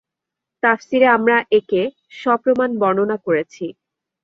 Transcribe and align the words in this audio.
তাফসীরে 0.63 1.07
আমরা 1.17 1.37
একে 1.59 1.81
সপ্রমাণ 2.21 2.69
বর্ণনা 2.81 3.17
করেছি। 3.25 3.65